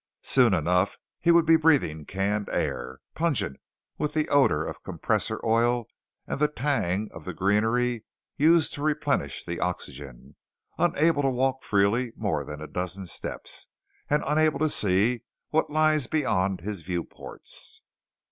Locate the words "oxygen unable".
9.59-11.21